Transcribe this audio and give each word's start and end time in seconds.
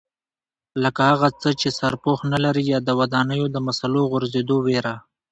لکه 0.83 1.01
هغه 1.11 1.27
څاه 1.41 1.53
چې 1.61 1.69
سرپوښ 1.79 2.19
نه 2.33 2.37
لري 2.45 2.63
یا 2.73 2.79
د 2.87 2.89
ودانیو 2.99 3.45
د 3.51 3.57
مسالو 3.67 4.01
غورځېدو 4.11 4.55
وېره. 4.65 4.95